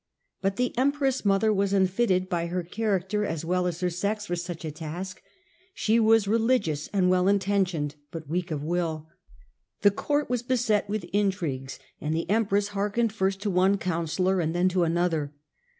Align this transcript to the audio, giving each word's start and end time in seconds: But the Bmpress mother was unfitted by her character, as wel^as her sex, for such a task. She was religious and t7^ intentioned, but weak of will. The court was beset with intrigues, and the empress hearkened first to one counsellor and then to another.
But 0.41 0.55
the 0.55 0.73
Bmpress 0.75 1.23
mother 1.25 1.53
was 1.53 1.73
unfitted 1.73 2.27
by 2.27 2.47
her 2.47 2.63
character, 2.63 3.23
as 3.23 3.43
wel^as 3.43 3.83
her 3.83 3.91
sex, 3.91 4.25
for 4.25 4.35
such 4.35 4.65
a 4.65 4.71
task. 4.71 5.21
She 5.75 5.99
was 5.99 6.27
religious 6.27 6.87
and 6.91 7.05
t7^ 7.11 7.29
intentioned, 7.29 7.95
but 8.09 8.27
weak 8.27 8.49
of 8.49 8.63
will. 8.63 9.09
The 9.83 9.91
court 9.91 10.27
was 10.27 10.41
beset 10.41 10.89
with 10.89 11.03
intrigues, 11.13 11.77
and 11.99 12.15
the 12.15 12.27
empress 12.31 12.69
hearkened 12.69 13.13
first 13.13 13.41
to 13.41 13.51
one 13.51 13.77
counsellor 13.77 14.39
and 14.39 14.55
then 14.55 14.69
to 14.69 14.85
another. 14.85 15.35